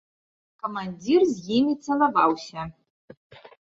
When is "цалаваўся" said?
1.89-2.61